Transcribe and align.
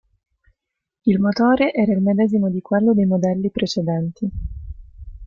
Il 1.05 1.19
motore 1.19 1.71
era 1.73 1.91
il 1.91 2.01
medesimo 2.01 2.49
di 2.49 2.59
quello 2.59 2.95
dei 2.95 3.05
modelli 3.05 3.51
precedenti. 3.51 4.27